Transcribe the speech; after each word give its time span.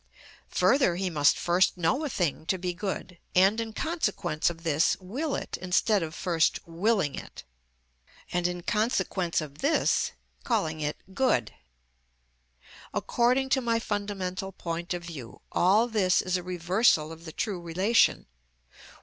Further, 0.49 0.95
he 0.95 1.11
must 1.11 1.37
first 1.37 1.77
know 1.77 2.03
a 2.03 2.09
thing 2.09 2.47
to 2.47 2.57
be 2.57 2.73
good, 2.73 3.19
and 3.35 3.61
in 3.61 3.71
consequence 3.71 4.49
of 4.49 4.63
this 4.63 4.97
will 4.99 5.35
it, 5.35 5.57
instead 5.61 6.01
of 6.01 6.15
first 6.15 6.57
willing 6.65 7.13
it, 7.13 7.43
and 8.33 8.47
in 8.47 8.63
consequence 8.63 9.41
of 9.41 9.59
this 9.59 10.13
calling 10.43 10.79
it 10.81 10.97
good. 11.13 11.53
According 12.95 13.49
to 13.49 13.61
my 13.61 13.77
fundamental 13.77 14.51
point 14.51 14.95
of 14.95 15.03
view, 15.03 15.39
all 15.51 15.87
this 15.87 16.19
is 16.23 16.35
a 16.35 16.41
reversal 16.41 17.11
of 17.11 17.25
the 17.25 17.31
true 17.31 17.61
relation. 17.61 18.25